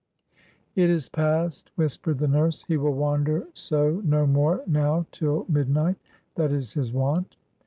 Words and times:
"It 0.75 0.89
is 0.89 1.09
past," 1.09 1.69
whispered 1.75 2.17
the 2.17 2.27
nurse, 2.27 2.63
"he 2.63 2.75
will 2.75 2.95
wander 2.95 3.47
so 3.53 4.01
no 4.03 4.25
more 4.25 4.63
now 4.65 5.05
till 5.11 5.45
midnight, 5.47 5.97
that 6.33 6.51
is 6.51 6.73
his 6.73 6.91
wont." 6.91 7.35